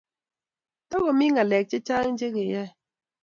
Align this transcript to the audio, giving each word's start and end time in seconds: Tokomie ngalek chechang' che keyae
Tokomie 0.89 1.31
ngalek 1.33 1.65
chechang' 1.71 2.17
che 2.19 2.27
keyae 2.35 2.69